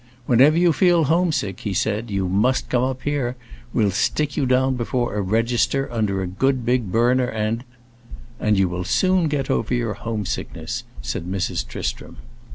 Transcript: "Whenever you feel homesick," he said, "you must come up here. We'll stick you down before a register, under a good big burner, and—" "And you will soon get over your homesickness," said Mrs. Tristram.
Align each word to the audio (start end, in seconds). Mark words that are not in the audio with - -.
"Whenever 0.25 0.57
you 0.57 0.73
feel 0.73 1.03
homesick," 1.03 1.59
he 1.59 1.75
said, 1.75 2.09
"you 2.09 2.27
must 2.27 2.69
come 2.69 2.81
up 2.81 3.03
here. 3.03 3.35
We'll 3.71 3.91
stick 3.91 4.35
you 4.35 4.47
down 4.47 4.73
before 4.75 5.13
a 5.13 5.21
register, 5.21 5.87
under 5.91 6.23
a 6.23 6.27
good 6.27 6.65
big 6.65 6.91
burner, 6.91 7.27
and—" 7.29 7.63
"And 8.39 8.57
you 8.57 8.67
will 8.67 8.83
soon 8.83 9.27
get 9.27 9.51
over 9.51 9.75
your 9.75 9.93
homesickness," 9.93 10.85
said 11.03 11.25
Mrs. 11.27 11.67
Tristram. 11.67 12.17